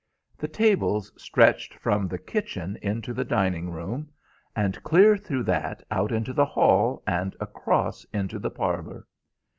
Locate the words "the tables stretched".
0.35-1.75